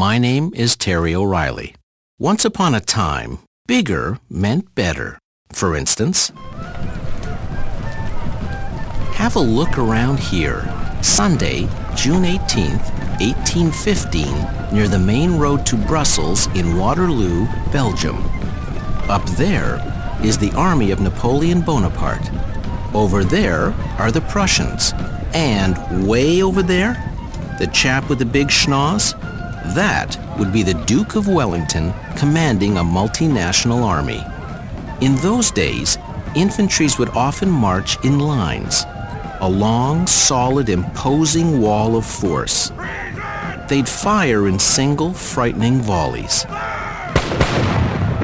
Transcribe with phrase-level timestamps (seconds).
[0.00, 1.74] My name is Terry O'Reilly.
[2.18, 5.18] Once upon a time, bigger meant better.
[5.52, 6.32] For instance,
[9.12, 10.64] have a look around here.
[11.02, 12.88] Sunday, June 18th,
[13.20, 18.24] 1815, near the main road to Brussels in Waterloo, Belgium.
[19.10, 19.84] Up there
[20.24, 22.30] is the army of Napoleon Bonaparte.
[22.94, 24.94] Over there are the Prussians.
[25.34, 26.94] And way over there,
[27.58, 29.14] the chap with the big schnoz?
[29.74, 34.24] That would be the Duke of Wellington commanding a multinational army.
[35.00, 35.96] In those days,
[36.34, 38.84] infantries would often march in lines,
[39.40, 42.72] a long, solid, imposing wall of force.
[43.68, 46.42] They'd fire in single, frightening volleys.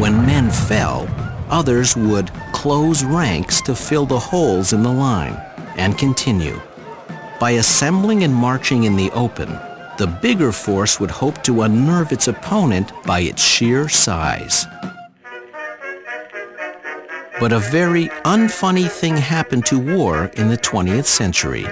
[0.00, 1.08] When men fell,
[1.48, 5.40] others would close ranks to fill the holes in the line
[5.76, 6.60] and continue.
[7.38, 9.56] By assembling and marching in the open,
[9.98, 14.66] the bigger force would hope to unnerve its opponent by its sheer size.
[17.40, 21.64] But a very unfunny thing happened to war in the 20th century.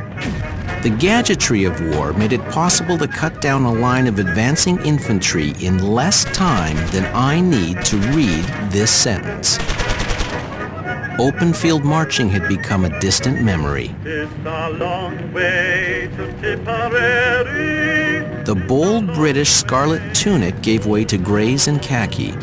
[0.82, 5.54] The gadgetry of war made it possible to cut down a line of advancing infantry
[5.60, 9.58] in less time than I need to read this sentence.
[11.18, 13.94] Open field marching had become a distant memory.
[18.44, 22.34] The bold British scarlet tunic gave way to grays and khaki,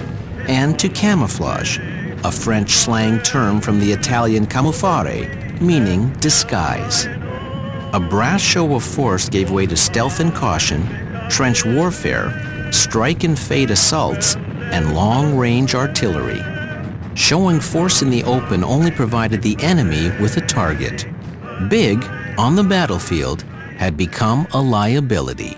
[0.48, 1.78] and to camouflage,
[2.24, 7.06] a French slang term from the Italian camuffare, meaning disguise.
[7.94, 10.82] A brass show of force gave way to stealth and caution,
[11.30, 14.36] trench warfare, strike and fade assaults,
[14.72, 16.42] and long-range artillery.
[17.14, 21.06] Showing force in the open only provided the enemy with a target.
[21.70, 22.04] Big,
[22.40, 23.44] on the battlefield,
[23.78, 25.58] had become a liability.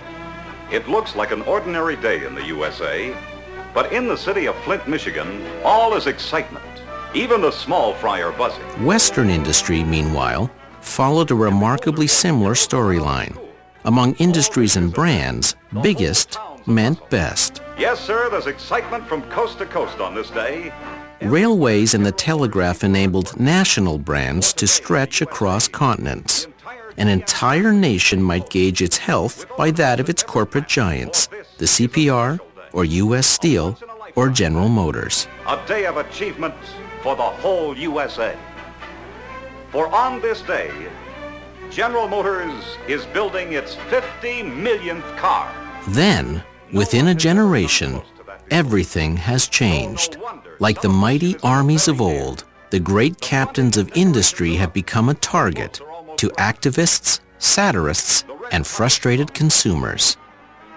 [0.74, 3.16] It looks like an ordinary day in the USA,
[3.76, 6.66] but in the city of Flint, Michigan, all is excitement.
[7.14, 8.64] Even the small fry are buzzing.
[8.84, 10.50] Western industry, meanwhile,
[10.82, 13.38] followed a remarkably similar storyline.
[13.86, 17.62] Among industries and brands, biggest meant best.
[17.78, 20.74] Yes, sir, there's excitement from coast to coast on this day.
[21.22, 26.48] Railways and the telegraph enabled national brands to stretch across continents.
[26.98, 31.28] An entire nation might gauge its health by that of its corporate giants,
[31.58, 32.40] the CPR,
[32.72, 33.26] or U.S.
[33.26, 33.78] Steel,
[34.16, 35.28] or General Motors.
[35.48, 36.54] A day of achievement
[37.02, 38.38] for the whole USA.
[39.72, 40.72] For on this day,
[41.72, 45.52] General Motors is building its 50 millionth car.
[45.90, 48.04] Then, within a generation,
[48.52, 50.18] everything has changed.
[50.60, 55.82] Like the mighty armies of old, the great captains of industry have become a target
[56.24, 58.24] to activists, satirists,
[58.54, 60.16] and frustrated consumers.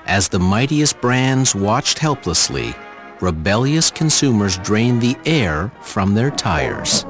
[0.05, 2.75] As the mightiest brands watched helplessly,
[3.21, 7.05] rebellious consumers drained the air from their tires.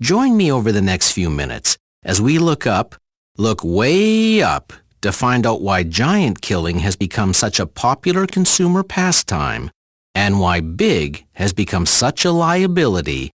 [0.00, 2.94] Join me over the next few minutes as we look up,
[3.36, 8.84] look way up, to find out why giant killing has become such a popular consumer
[8.84, 9.72] pastime
[10.14, 13.32] and why big has become such a liability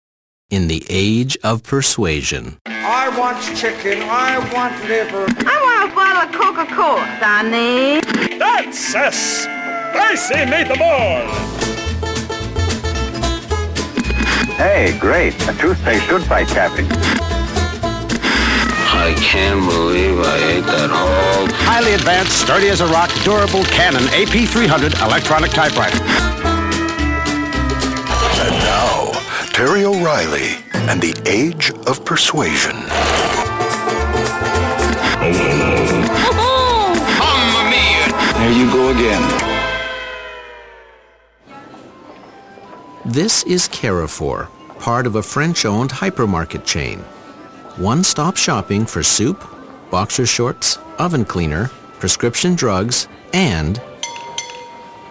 [0.49, 2.57] in the age of persuasion.
[2.65, 4.01] I want chicken.
[4.01, 5.25] I want liver.
[5.45, 8.01] I want a bottle of Coca-Cola, Sonny.
[8.39, 9.11] That's a
[10.29, 11.27] the meatball.
[14.55, 15.33] Hey, great.
[15.47, 16.87] A toothpaste should fight capping.
[18.91, 21.47] I can't believe I ate that whole...
[21.63, 25.99] Highly advanced, sturdy as a rock, durable Canon AP300 electronic typewriter.
[29.59, 32.77] Terry O'Reilly and the Age of Persuasion.
[37.27, 38.07] Mamma mia!
[38.35, 39.21] There you go again.
[43.03, 44.47] This is Carrefour,
[44.79, 46.99] part of a French-owned hypermarket chain.
[47.75, 49.43] One-stop shopping for soup,
[49.91, 53.81] boxer shorts, oven cleaner, prescription drugs, and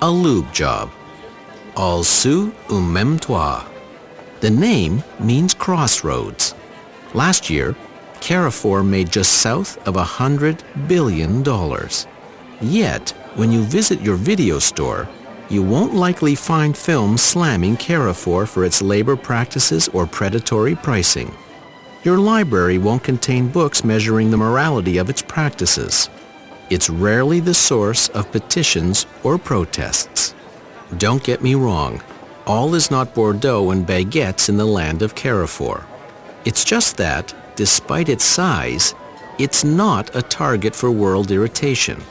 [0.00, 0.90] a lube job.
[1.76, 3.66] All sous un même toit.
[4.40, 6.55] The name means crossroads.
[7.12, 7.75] Last year,
[8.20, 12.06] Carrefour made just south of a hundred billion dollars.
[12.61, 15.08] Yet, when you visit your video store,
[15.49, 21.35] you won't likely find films slamming Carrefour for its labor practices or predatory pricing.
[22.05, 26.11] Your library won't contain books measuring the morality of its practices.
[26.70, 30.35] It's rarely the source of petitions or protests.
[30.96, 32.02] Don't get me wrong,
[32.48, 35.84] all is not Bordeaux and baguettes in the land of Carrefour.
[36.46, 38.94] It's just that, despite its size,
[39.38, 42.02] it's not a target for world irritation.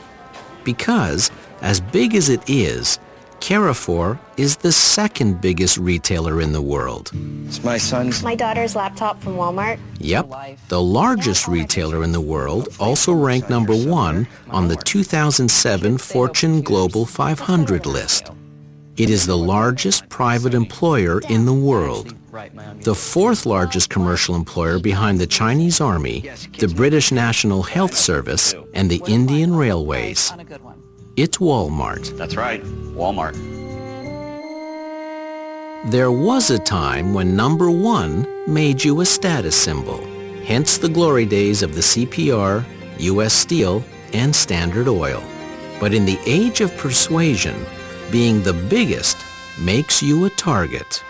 [0.62, 3.00] Because, as big as it is,
[3.40, 7.10] Carrefour is the second biggest retailer in the world.
[7.46, 8.22] It's my son's.
[8.22, 9.78] My daughter's laptop from Walmart.
[9.98, 10.30] Yep,
[10.68, 17.06] the largest retailer in the world, also ranked number one on the 2007 Fortune Global
[17.06, 18.30] 500 list.
[18.98, 22.16] It is the largest private employer in the world.
[22.80, 26.28] The fourth largest commercial employer behind the Chinese Army,
[26.58, 30.32] the British National Health Service, and the Indian Railways.
[31.16, 32.18] It's Walmart.
[32.18, 32.60] That's right,
[32.96, 33.36] Walmart.
[35.92, 39.98] There was a time when number one made you a status symbol,
[40.44, 42.64] hence the glory days of the CPR,
[42.98, 43.32] U.S.
[43.32, 45.22] Steel, and Standard Oil.
[45.78, 47.64] But in the age of persuasion,
[48.10, 49.18] being the biggest
[49.60, 51.04] makes you a target.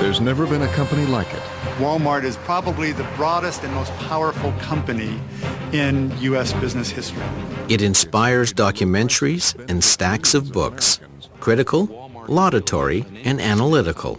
[0.00, 1.42] There's never been a company like it.
[1.78, 5.20] Walmart is probably the broadest and most powerful company
[5.72, 6.52] in U.S.
[6.54, 7.22] business history.
[7.68, 11.00] It inspires documentaries and stacks of books,
[11.40, 14.18] critical, laudatory, and analytical.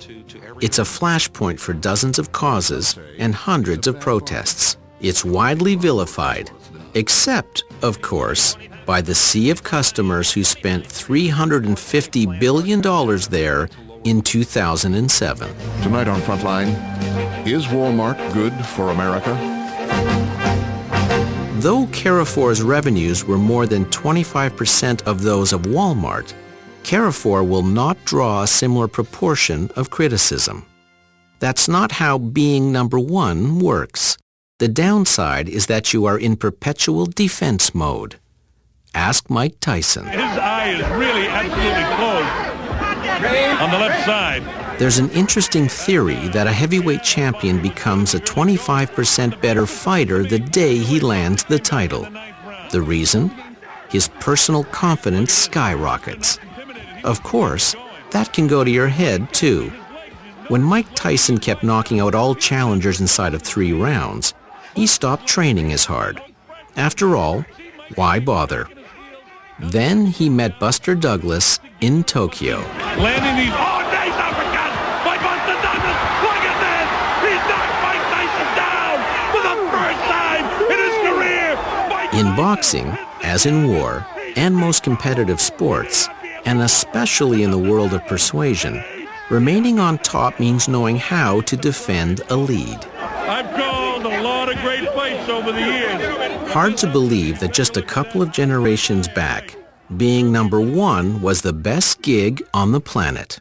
[0.61, 4.77] It's a flashpoint for dozens of causes and hundreds of protests.
[4.99, 6.51] It's widely vilified,
[6.93, 8.57] except, of course,
[8.89, 12.81] by the sea of customers who spent $350 billion
[13.29, 13.69] there
[14.03, 15.55] in 2007.
[15.83, 16.69] Tonight on Frontline,
[17.45, 19.35] is Walmart good for America?
[21.59, 26.33] Though Carrefour's revenues were more than 25% of those of Walmart,
[26.81, 30.65] Carrefour will not draw a similar proportion of criticism.
[31.37, 34.17] That's not how being number one works.
[34.57, 38.15] The downside is that you are in perpetual defense mode.
[38.93, 40.05] Ask Mike Tyson.
[40.07, 44.79] His eye is really absolutely closed on the left side.
[44.79, 50.77] There's an interesting theory that a heavyweight champion becomes a 25% better fighter the day
[50.77, 52.07] he lands the title.
[52.71, 53.31] The reason?
[53.89, 56.39] His personal confidence skyrockets.
[57.03, 57.75] Of course,
[58.11, 59.71] that can go to your head too.
[60.47, 64.33] When Mike Tyson kept knocking out all challengers inside of three rounds,
[64.75, 66.21] he stopped training as hard.
[66.75, 67.45] After all,
[67.95, 68.67] why bother?
[69.61, 72.59] Then he met Buster Douglas in Tokyo.
[72.97, 73.53] Landing these.
[73.53, 74.71] Oh, nice uppercut
[75.03, 75.99] by Buster Douglas.
[76.23, 76.87] Look at this.
[77.27, 78.97] He knocked Mike Tyson down
[79.33, 81.55] for the first time in his career.
[81.89, 82.87] Mike In boxing,
[83.23, 84.05] as in war,
[84.37, 86.07] and most competitive sports,
[86.45, 88.81] and especially in the world of persuasion,
[89.29, 92.79] remaining on top means knowing how to defend a lead.
[92.97, 94.87] I've called a lot of great
[95.29, 96.51] over the years.
[96.51, 99.55] Hard to believe that just a couple of generations back,
[99.97, 103.39] being number one was the best gig on the planet.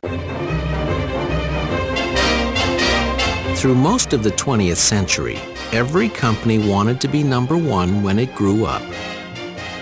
[3.56, 5.38] Through most of the 20th century,
[5.72, 8.82] every company wanted to be number one when it grew up.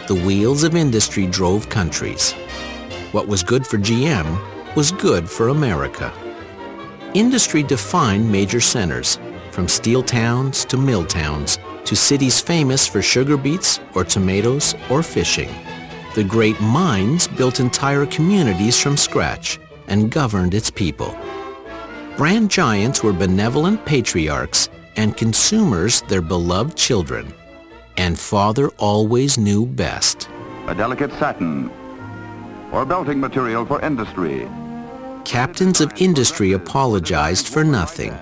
[0.08, 2.32] The wheels of industry drove countries.
[3.12, 4.38] What was good for GM
[4.76, 6.12] was good for America.
[7.14, 9.18] Industry defined major centers,
[9.50, 15.02] from steel towns to mill towns, to cities famous for sugar beets or tomatoes or
[15.02, 15.48] fishing.
[16.14, 21.16] The great mines built entire communities from scratch and governed its people.
[22.16, 27.32] Brand giants were benevolent patriarchs and consumers their beloved children.
[27.98, 30.28] And father always knew best.
[30.66, 31.70] A delicate satin
[32.72, 34.48] or belting material for industry.
[35.24, 38.14] Captains of industry apologized for nothing.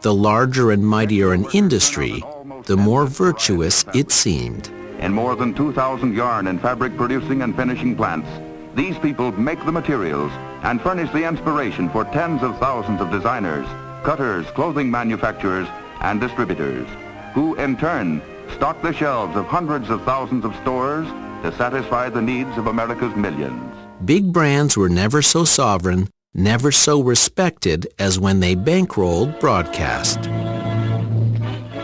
[0.00, 2.22] The larger and mightier an industry,
[2.66, 4.68] the more virtuous it seemed.
[5.00, 8.28] In more than 2,000 yarn and fabric producing and finishing plants,
[8.74, 10.30] these people make the materials
[10.62, 13.66] and furnish the inspiration for tens of thousands of designers,
[14.04, 15.66] cutters, clothing manufacturers,
[16.00, 16.86] and distributors,
[17.34, 18.22] who in turn
[18.56, 21.06] stock the shelves of hundreds of thousands of stores
[21.42, 23.74] to satisfy the needs of America's millions.
[24.04, 30.18] Big brands were never so sovereign, never so respected as when they bankrolled broadcast.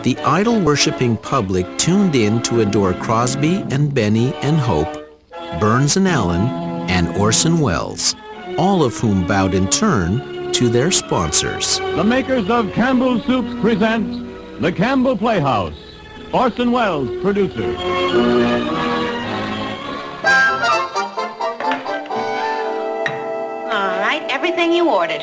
[0.07, 4.87] The idol-worshipping public tuned in to adore Crosby and Benny and Hope,
[5.59, 6.43] Burns and Allen,
[6.89, 8.15] and Orson Welles,
[8.57, 11.81] all of whom bowed in turn to their sponsors.
[11.81, 15.75] The makers of Campbell Soups present the Campbell Playhouse.
[16.33, 17.77] Orson Welles, producer.
[23.75, 25.23] All right, everything you ordered.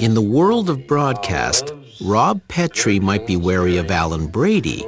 [0.00, 4.84] In the world of broadcast, Rob Petrie might be wary of Alan Brady,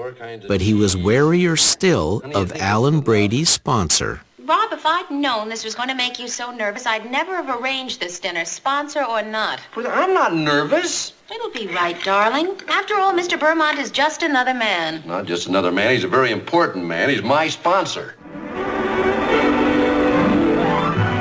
[0.48, 4.20] but he was warier still of Alan Brady's sponsor.
[4.44, 7.60] Rob, if I'd known this was going to make you so nervous, I'd never have
[7.60, 9.60] arranged this dinner, sponsor or not.
[9.74, 11.14] But I'm not nervous.
[11.34, 12.60] It'll be right, darling.
[12.68, 13.38] After all, Mr.
[13.38, 15.02] Bermond is just another man.
[15.04, 15.92] Not just another man.
[15.92, 17.08] He's a very important man.
[17.08, 18.14] He's my sponsor.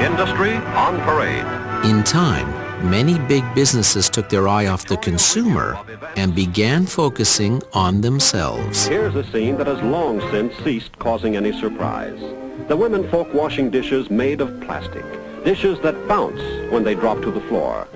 [0.03, 1.45] Industry on parade.
[1.85, 5.77] In time, many big businesses took their eye off the consumer
[6.15, 8.85] and began focusing on themselves.
[8.85, 12.19] Here's a scene that has long since ceased causing any surprise.
[12.67, 15.05] The women folk washing dishes made of plastic,
[15.43, 17.87] dishes that bounce when they drop to the floor.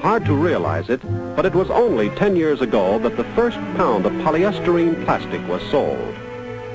[0.00, 1.02] Hard to realize it,
[1.36, 5.62] but it was only 10 years ago that the first pound of polystyrene plastic was
[5.70, 6.14] sold.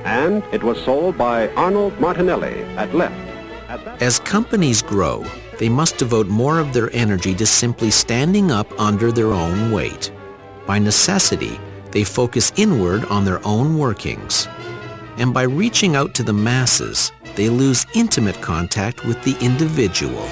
[0.04, 3.14] And it was sold by Arnold Martinelli at Left.
[4.00, 5.24] As companies grow,
[5.58, 10.12] they must devote more of their energy to simply standing up under their own weight.
[10.66, 11.58] By necessity,
[11.90, 14.48] they focus inward on their own workings.
[15.18, 20.28] And by reaching out to the masses, they lose intimate contact with the individual.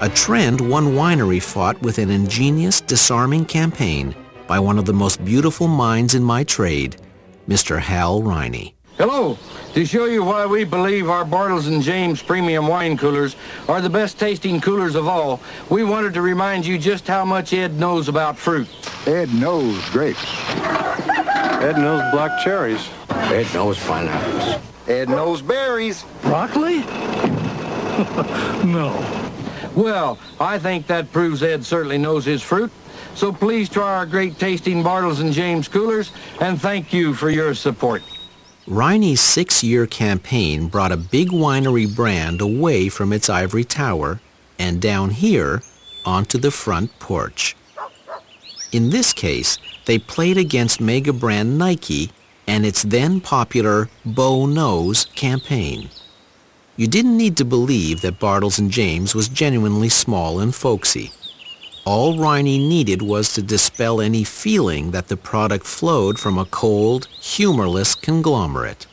[0.00, 4.14] A trend one winery fought with an ingenious, disarming campaign
[4.46, 6.96] by one of the most beautiful minds in my trade,
[7.48, 7.78] Mr.
[7.78, 8.74] Hal Riney.
[8.98, 9.38] Hello.
[9.72, 13.88] To show you why we believe our Bartles and James premium wine coolers are the
[13.88, 18.08] best tasting coolers of all, we wanted to remind you just how much Ed knows
[18.08, 18.68] about fruit.
[19.06, 20.22] Ed knows grapes.
[20.58, 22.86] Ed knows black cherries.
[23.08, 24.62] Ed knows pineapples.
[24.86, 26.04] Ed knows berries.
[26.20, 26.80] Broccoli?
[28.66, 28.92] no.
[29.74, 32.70] Well, I think that proves Ed certainly knows his fruit.
[33.14, 37.54] So please try our great tasting Bartles and James coolers, and thank you for your
[37.54, 38.02] support.
[38.68, 44.20] Riney's six-year campaign brought a big winery brand away from its ivory tower
[44.56, 45.62] and down here
[46.04, 47.56] onto the front porch.
[48.70, 52.12] In this case, they played against mega brand Nike
[52.46, 55.90] and its then popular Bo Knows campaign.
[56.76, 61.10] You didn't need to believe that Bartles and James was genuinely small and folksy.
[61.84, 67.06] All Riney needed was to dispel any feeling that the product flowed from a cold,
[67.20, 68.86] humorless conglomerate.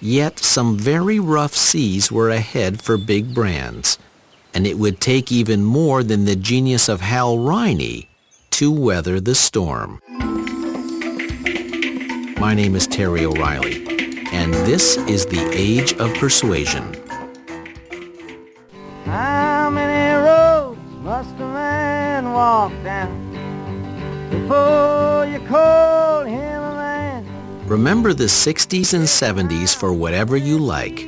[0.00, 3.98] Yet some very rough seas were ahead for big brands,
[4.54, 8.08] and it would take even more than the genius of Hal Riney
[8.52, 10.00] to weather the storm.
[12.40, 13.86] My name is Terry O'Reilly,
[14.32, 16.96] and this is The Age of Persuasion.
[24.50, 27.68] Before you call him a man?
[27.68, 31.02] Remember the 60s and 70s for whatever you like.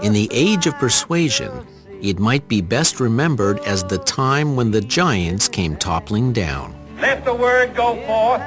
[0.00, 1.66] In the age of persuasion,
[2.00, 6.74] it might be best remembered as the time when the giants came toppling down.
[6.98, 8.42] Let the word go forth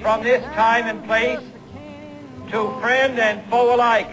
[0.00, 1.38] from this time and place
[2.50, 4.10] to friend and foe alike.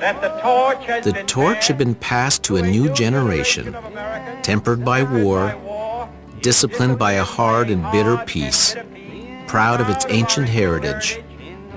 [0.00, 3.76] That the torch has The been torch had been passed to a new generation,
[4.42, 5.50] tempered by war,
[6.42, 8.76] disciplined by a hard and bitter peace,
[9.46, 11.20] proud of its ancient heritage,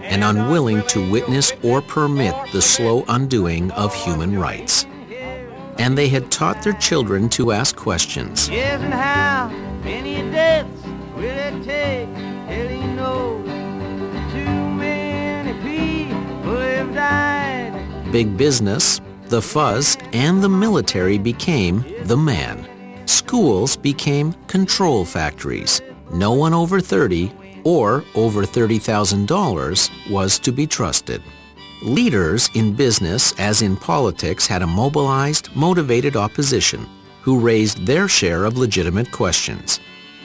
[0.02, 4.86] and unwilling to witness or permit the slow undoing of human rights.
[5.78, 8.50] And they had taught their children to ask questions.
[8.50, 9.50] Yes, and how
[9.84, 10.84] many deaths
[11.16, 12.14] will it take
[12.48, 13.46] till he knows
[14.32, 18.12] too many people have died?
[18.12, 22.68] Big business, the fuzz, and the military became the man.
[23.06, 25.82] Schools became control factories.
[26.14, 27.32] No one over 30
[27.64, 31.22] or over $30,000 was to be trusted.
[31.82, 36.88] Leaders in business as in politics had a mobilized, motivated opposition
[37.22, 39.80] who raised their share of legitimate questions.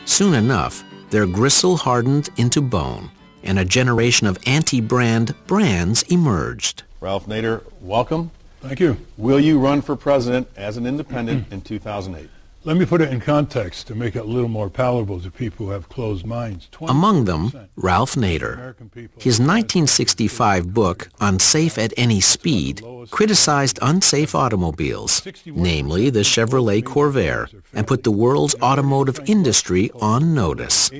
[0.05, 3.11] Soon enough, their gristle hardened into bone,
[3.43, 6.83] and a generation of anti-brand brands emerged.
[7.01, 8.31] Ralph Nader, welcome.
[8.61, 8.97] Thank you.
[9.17, 12.29] Will you run for president as an independent in 2008?
[12.67, 15.67] Let me put it in context to make it a little more palatable to people
[15.67, 16.69] who have closed minds.
[16.81, 18.75] Among them, Ralph Nader.
[19.23, 22.83] His 1965 book, Unsafe at Any Speed,
[23.13, 30.91] criticized unsafe automobiles, namely the Chevrolet Corvair, and put the world's automotive industry on notice.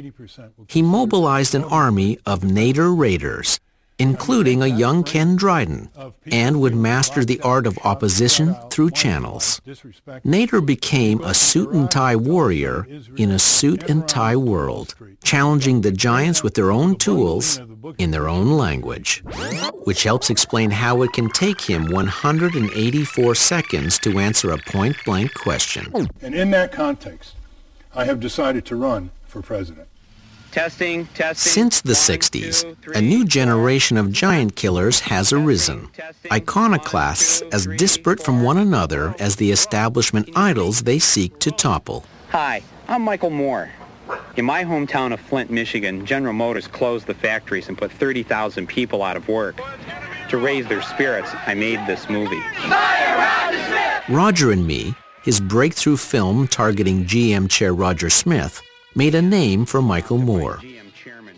[0.69, 3.59] He mobilized an army of Nader Raiders,
[3.99, 5.91] including a young Ken Dryden,
[6.31, 9.61] and would master the art of opposition through channels.
[10.25, 12.87] Nader became a suit and tie warrior
[13.17, 17.61] in a suit and tie world, challenging the giants with their own tools
[17.99, 19.23] in their own language,
[19.85, 25.93] which helps explain how it can take him 184 seconds to answer a point-blank question.
[26.21, 27.35] And in that context,
[27.95, 29.89] I have decided to run for president.
[30.57, 31.53] Testing, testing.
[31.53, 32.65] Since the 60s,
[32.97, 35.91] a new generation of giant killers has arisen,
[36.33, 42.07] iconoclasts as disparate from one another as the establishment idols they seek to topple.
[42.31, 43.71] Hi, I'm Michael Moore.
[44.37, 49.03] In my hometown of Flint, Michigan, General Motors closed the factories and put 30,000 people
[49.03, 49.61] out of work.
[50.31, 52.41] To raise their spirits, I made this movie.
[52.41, 54.09] Fire Roger Smith!
[54.09, 58.63] Roger and Me, his breakthrough film targeting GM chair Roger Smith,
[58.97, 60.59] made a name for Michael Moore.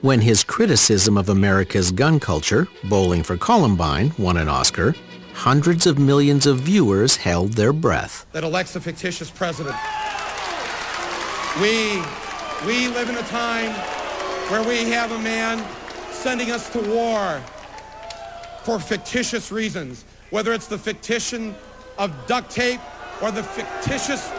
[0.01, 4.95] When his criticism of America's gun culture, Bowling for Columbine, won an Oscar,
[5.35, 8.25] hundreds of millions of viewers held their breath.
[8.31, 9.75] That elects a fictitious president.
[11.61, 12.01] We,
[12.65, 13.73] we live in a time
[14.51, 15.65] where we have a man
[16.13, 17.41] sending us to war
[18.63, 21.57] for fictitious reasons, whether it's the fictition
[21.99, 22.81] of duct tape
[23.21, 24.31] or the fictitious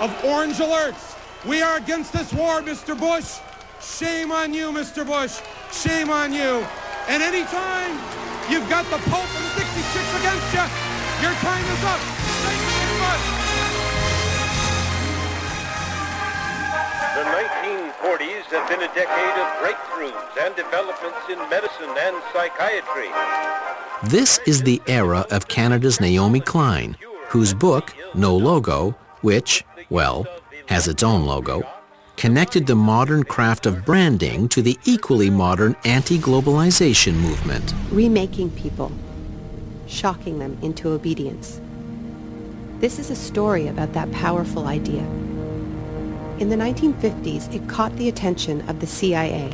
[0.00, 1.13] of orange alerts.
[1.46, 2.98] We are against this war, Mr.
[2.98, 3.38] Bush.
[3.78, 5.04] Shame on you, Mr.
[5.04, 5.40] Bush.
[5.70, 6.64] Shame on you.
[7.06, 7.92] And anytime
[8.48, 10.64] you've got the Pope and the Dixie Chicks against you,
[11.20, 12.00] your time is up.
[12.48, 13.24] Thank you very much.
[17.12, 23.10] The 1940s have been a decade of breakthroughs and developments in medicine and psychiatry.
[24.08, 26.96] This is the era of Canada's Naomi Klein,
[27.28, 30.26] whose book, No Logo, which, well,
[30.66, 31.62] has its own logo,
[32.16, 37.74] connected the modern craft of branding to the equally modern anti-globalization movement.
[37.90, 38.92] Remaking people,
[39.86, 41.60] shocking them into obedience.
[42.80, 45.02] This is a story about that powerful idea.
[46.38, 49.48] In the 1950s, it caught the attention of the CIA.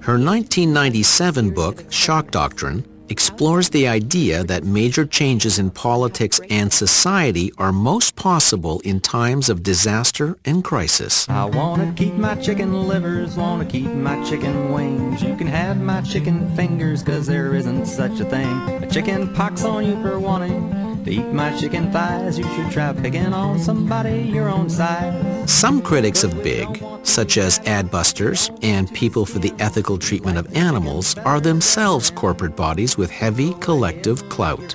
[0.00, 7.52] Her 1997 book, Shock Doctrine, explores the idea that major changes in politics and society
[7.58, 11.28] are most possible in times of disaster and crisis.
[11.28, 15.22] I want to keep my chicken livers, want to keep my chicken wings.
[15.22, 18.48] You can have my chicken fingers, cause there isn't such a thing.
[18.82, 22.38] A chicken pox on you for wanting eat my chicken thighs.
[22.38, 25.50] You should try picking on somebody your own size.
[25.50, 31.16] Some critics of Big, such as Adbusters and People for the Ethical Treatment of Animals,
[31.18, 34.74] are themselves corporate bodies with heavy collective clout.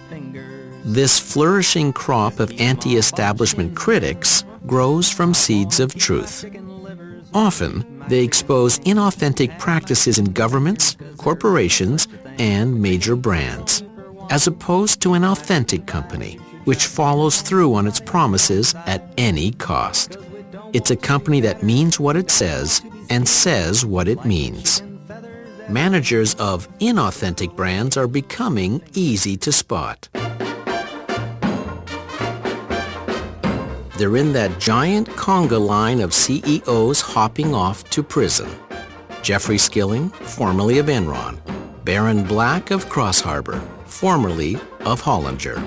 [0.86, 6.46] This flourishing crop of anti-establishment critics grows from seeds of truth.
[7.34, 13.84] Often, they expose inauthentic practices in governments, corporations, and major brands,
[14.30, 20.18] as opposed to an authentic company, which follows through on its promises at any cost.
[20.74, 24.82] It's a company that means what it says and says what it means.
[25.70, 30.10] Managers of inauthentic brands are becoming easy to spot.
[33.98, 38.50] They're in that giant conga line of CEOs hopping off to prison.
[39.22, 41.40] Jeffrey Skilling, formerly of Enron.
[41.86, 43.62] Baron Black of Crossharbour,
[43.94, 45.62] formerly of Hollinger.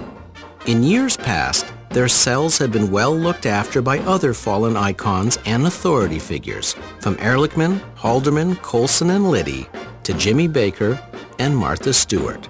[0.67, 5.65] In years past, their cells had been well looked after by other fallen icons and
[5.65, 9.69] authority figures, from Ehrlichman, Haldeman, Colson, and Liddy
[10.03, 11.01] to Jimmy Bakker
[11.39, 12.49] and Martha Stewart.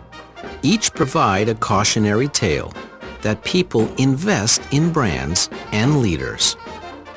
[0.62, 2.72] Each provide a cautionary tale
[3.20, 6.54] that people invest in brands and leaders.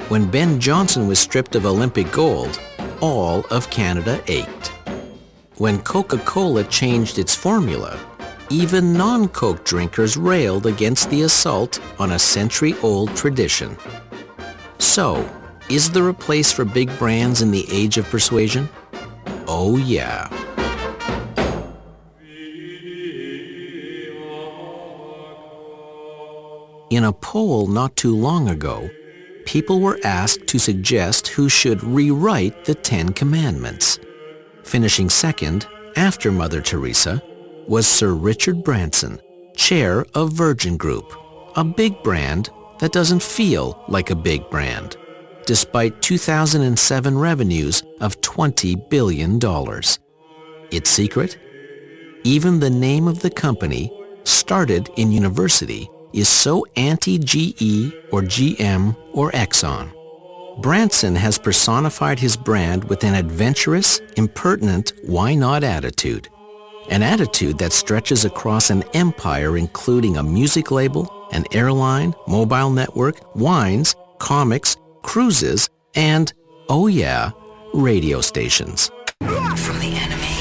[0.10, 2.60] When Ben Johnson was stripped of Olympic gold,
[3.00, 4.68] all of Canada ached.
[5.58, 7.98] When Coca-Cola changed its formula,
[8.50, 13.78] even non-Coke drinkers railed against the assault on a century-old tradition.
[14.80, 15.28] So,
[15.70, 18.68] is there a place for big brands in the age of persuasion?
[19.48, 20.28] Oh yeah.
[26.90, 28.90] In a poll not too long ago,
[29.46, 34.00] people were asked to suggest who should rewrite the Ten Commandments.
[34.64, 37.22] Finishing second, after Mother Teresa,
[37.70, 39.22] was Sir Richard Branson,
[39.56, 41.14] chair of Virgin Group,
[41.56, 44.98] a big brand that doesn't feel like a big brand,
[45.46, 49.40] despite 2007 revenues of $20 billion.
[50.72, 51.38] Its secret?
[52.24, 59.30] Even the name of the company, started in university, is so anti-GE or GM or
[59.34, 59.94] Exxon.
[60.60, 66.30] Branson has personified his brand with an adventurous, impertinent, why-not attitude.
[66.90, 73.36] An attitude that stretches across an empire including a music label, an airline, mobile network,
[73.36, 76.34] wines, comics, cruises, and,
[76.68, 77.30] oh yeah,
[77.76, 78.90] radio stations.
[79.20, 80.36] From the enemy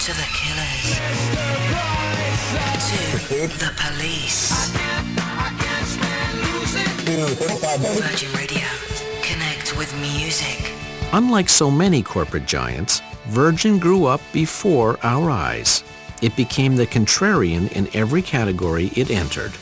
[0.00, 0.98] to the killers
[3.28, 4.72] to the police.
[8.00, 8.66] Virgin Radio.
[9.22, 10.72] Connect with music.
[11.12, 15.84] Unlike so many corporate giants, Virgin grew up before our eyes.
[16.22, 19.52] It became the contrarian in every category it entered.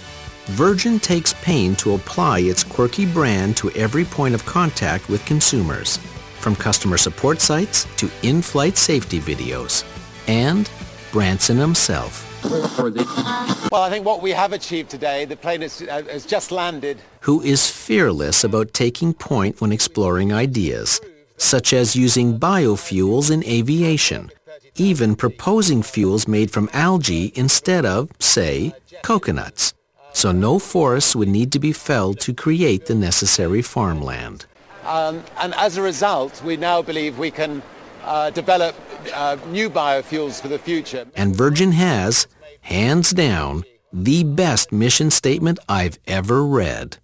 [0.46, 5.96] Virgin takes pain to apply its quirky brand to every point of contact with consumers,
[6.38, 9.84] from customer support sites to in-flight safety videos.
[10.28, 10.70] And
[11.10, 12.22] Branson himself.
[12.44, 16.98] Well, I think what we have achieved today, the plane has, uh, has just landed.
[17.22, 21.00] who is fearless about taking point when exploring ideas,
[21.36, 24.30] such as using biofuels in aviation,
[24.76, 29.74] even proposing fuels made from algae instead of, say, coconuts.
[30.12, 34.46] So no forests would need to be felled to create the necessary farmland.
[34.84, 37.62] Um, and as a result, we now believe we can
[38.04, 38.74] uh, develop
[39.14, 41.06] uh, new biofuels for the future.
[41.16, 42.26] And Virgin has,
[42.62, 46.98] hands down, the best mission statement I've ever read.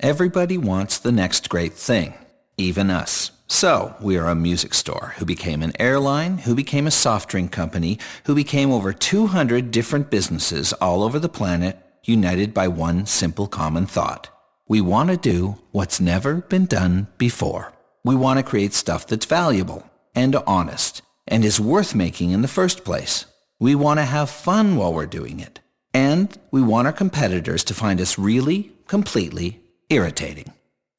[0.00, 2.14] Everybody wants the next great thing,
[2.56, 3.30] even us.
[3.46, 7.52] So, we are a music store who became an airline, who became a soft drink
[7.52, 13.46] company, who became over 200 different businesses all over the planet, united by one simple
[13.46, 14.30] common thought.
[14.66, 17.74] We want to do what's never been done before.
[18.02, 22.48] We want to create stuff that's valuable and honest and is worth making in the
[22.48, 23.26] first place.
[23.60, 25.60] We want to have fun while we're doing it.
[25.92, 30.52] And we want our competitors to find us really, completely irritating.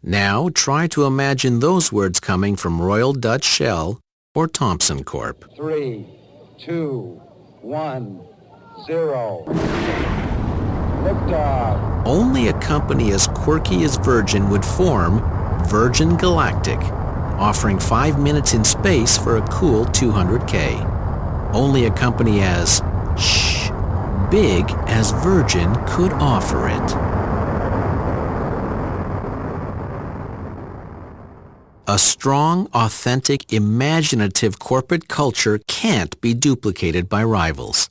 [0.07, 3.99] Now try to imagine those words coming from Royal Dutch Shell
[4.35, 5.51] or Thomson Corp.
[5.55, 6.05] Three,
[6.59, 7.19] two,
[7.63, 8.23] one,
[8.85, 9.43] zero.
[11.01, 12.05] Liftoff.
[12.05, 15.23] Only a company as quirky as Virgin would form
[15.69, 16.77] Virgin Galactic,
[17.39, 21.51] offering five minutes in space for a cool 200K.
[21.51, 22.83] Only a company as,
[23.17, 23.69] shh,
[24.29, 27.34] big as Virgin could offer it.
[31.95, 37.89] A strong, authentic, imaginative corporate culture can't be duplicated by rivals.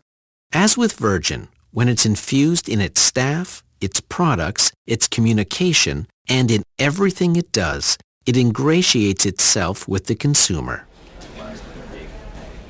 [0.52, 6.64] As with Virgin, when it's infused in its staff, its products, its communication, and in
[6.78, 10.86] everything it does, it ingratiates itself with the consumer.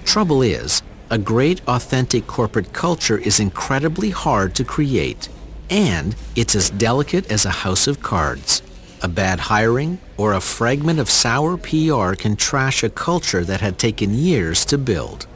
[0.05, 5.29] Trouble is, a great authentic corporate culture is incredibly hard to create,
[5.69, 8.63] and it's as delicate as a house of cards.
[9.05, 13.79] A bad hiring or a fragment of sour PR can trash a culture that had
[13.79, 15.27] taken years to build.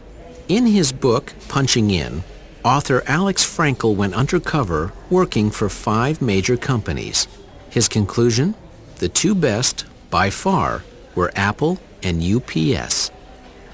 [0.48, 2.24] In his book, Punching In,
[2.64, 7.28] author Alex Frankel went undercover working for five major companies.
[7.68, 8.54] His conclusion?
[9.00, 10.82] The two best, by far,
[11.14, 13.10] were Apple and UPS.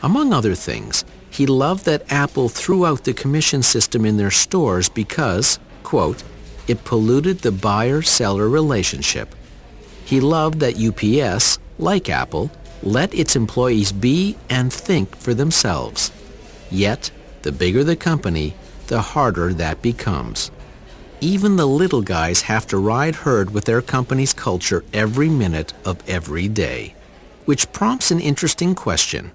[0.02, 4.88] Among other things, he loved that Apple threw out the commission system in their stores
[4.88, 6.24] because, quote,
[6.66, 9.32] it polluted the buyer-seller relationship.
[10.04, 12.50] He loved that UPS, like Apple,
[12.82, 16.12] let its employees be and think for themselves.
[16.70, 17.10] Yet,
[17.42, 18.54] the bigger the company,
[18.88, 20.50] the harder that becomes.
[21.20, 26.06] Even the little guys have to ride herd with their company's culture every minute of
[26.08, 26.94] every day.
[27.46, 29.32] Which prompts an interesting question.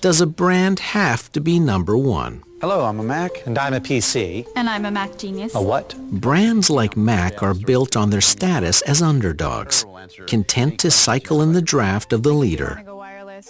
[0.00, 2.42] Does a brand have to be number one?
[2.60, 3.46] Hello, I'm a Mac.
[3.46, 4.46] And I'm a PC.
[4.54, 5.54] And I'm a Mac genius.
[5.54, 5.94] A what?
[6.10, 9.86] Brands like Mac are built on their status as underdogs,
[10.26, 12.84] content to cycle in the draft of the leader.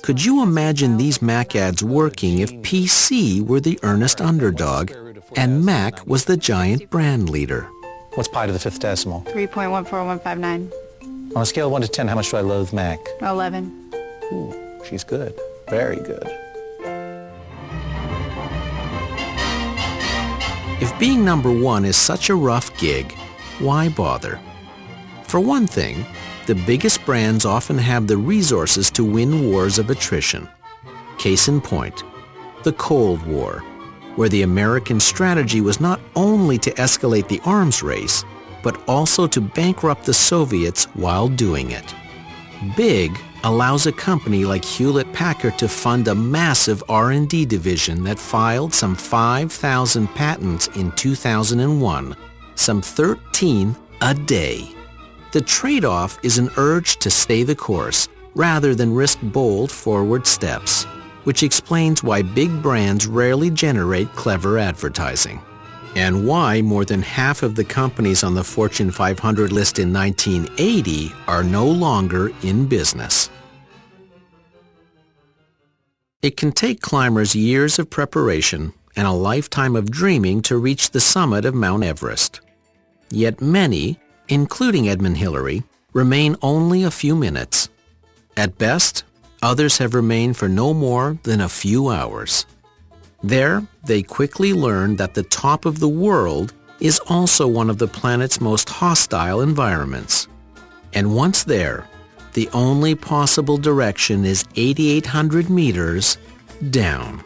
[0.02, 4.92] Could you imagine these Mac ads working if PC were the earnest underdog
[5.34, 7.68] and Mac was the giant brand leader?
[8.14, 9.22] What's pi to the fifth decimal?
[9.22, 10.70] 3.14159.
[11.34, 13.00] On a scale of 1 to 10, how much do I loathe Mac?
[13.20, 13.92] 11.
[14.32, 15.36] Ooh, she's good.
[15.68, 16.28] Very good.
[20.80, 23.12] If being number one is such a rough gig,
[23.58, 24.40] why bother?
[25.24, 26.06] For one thing,
[26.46, 30.48] the biggest brands often have the resources to win wars of attrition.
[31.18, 32.02] Case in point,
[32.62, 33.62] the Cold War,
[34.16, 38.24] where the American strategy was not only to escalate the arms race,
[38.62, 41.94] but also to bankrupt the Soviets while doing it.
[42.74, 48.94] Big allows a company like Hewlett-Packard to fund a massive R&D division that filed some
[48.94, 52.16] 5,000 patents in 2001,
[52.54, 54.68] some 13 a day.
[55.32, 60.84] The trade-off is an urge to stay the course rather than risk bold forward steps,
[61.24, 65.40] which explains why big brands rarely generate clever advertising
[65.96, 71.12] and why more than half of the companies on the Fortune 500 list in 1980
[71.26, 73.30] are no longer in business.
[76.22, 81.00] It can take climbers years of preparation and a lifetime of dreaming to reach the
[81.00, 82.40] summit of Mount Everest.
[83.10, 83.98] Yet many,
[84.28, 87.68] including Edmund Hillary, remain only a few minutes.
[88.36, 89.04] At best,
[89.42, 92.46] others have remained for no more than a few hours.
[93.22, 97.86] There, they quickly learn that the top of the world is also one of the
[97.86, 100.26] planet's most hostile environments.
[100.94, 101.86] And once there,
[102.32, 106.16] the only possible direction is 8,800 meters
[106.70, 107.22] down.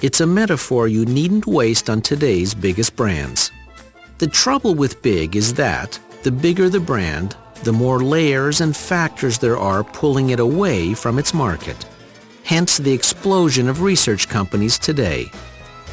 [0.00, 3.50] It's a metaphor you needn't waste on today's biggest brands.
[4.18, 9.38] The trouble with big is that the bigger the brand, the more layers and factors
[9.38, 11.86] there are pulling it away from its market.
[12.48, 15.30] Hence the explosion of research companies today.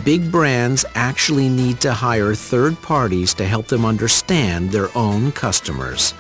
[0.05, 6.13] Big brands actually need to hire third parties to help them understand their own customers.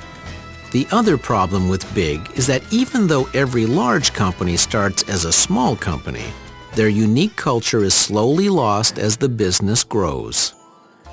[0.73, 5.31] The other problem with big is that even though every large company starts as a
[5.31, 6.25] small company,
[6.73, 10.53] their unique culture is slowly lost as the business grows.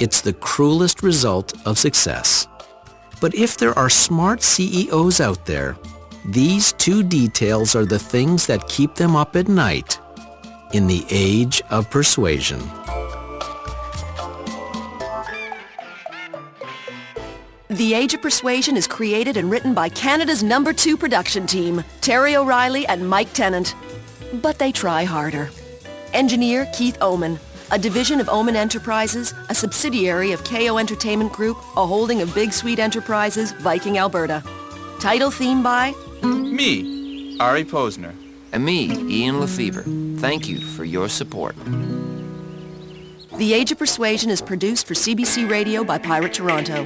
[0.00, 2.48] It's the cruelest result of success.
[3.20, 5.76] But if there are smart CEOs out there,
[6.24, 9.98] these two details are the things that keep them up at night
[10.72, 12.60] in the age of persuasion.
[17.68, 22.36] The Age of Persuasion is created and written by Canada's number two production team, Terry
[22.36, 23.74] O'Reilly and Mike Tennant.
[24.34, 25.50] But they try harder.
[26.12, 27.40] Engineer Keith Oman,
[27.72, 32.52] a division of Oman Enterprises, a subsidiary of KO Entertainment Group, a holding of Big
[32.52, 34.44] Sweet Enterprises, Viking, Alberta.
[35.00, 38.14] Title theme by Me, Ari Posner.
[38.52, 40.18] And me, Ian LeFeuvre.
[40.20, 41.56] Thank you for your support.
[43.38, 46.84] The Age of Persuasion is produced for CBC Radio by Pirate Toronto.